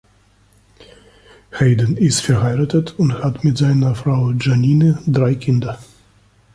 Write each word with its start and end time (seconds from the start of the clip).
Hayden 1.59 1.95
ist 1.95 2.21
verheiratet 2.21 2.97
und 2.97 3.19
hat 3.21 3.43
mit 3.43 3.59
seiner 3.59 3.93
Frau 3.93 4.31
Jeanine 4.33 4.97
drei 5.05 5.35
Kinder. 5.35 5.77